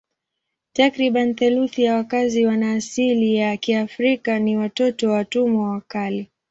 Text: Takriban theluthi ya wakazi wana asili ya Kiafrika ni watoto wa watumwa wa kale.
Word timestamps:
Takriban 0.73 1.33
theluthi 1.35 1.83
ya 1.83 1.95
wakazi 1.95 2.45
wana 2.45 2.73
asili 2.73 3.35
ya 3.35 3.57
Kiafrika 3.57 4.39
ni 4.39 4.57
watoto 4.57 5.07
wa 5.07 5.13
watumwa 5.13 5.69
wa 5.69 5.81
kale. 5.81 6.29